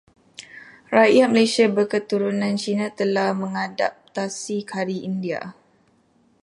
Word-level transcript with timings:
Rakyat 0.95 1.29
Malaysia 1.31 1.65
berketurunan 1.77 2.53
Cina 2.63 2.87
telah 2.99 3.29
mengadaptasi 3.41 4.57
Kari 4.71 4.97
India. 5.09 5.41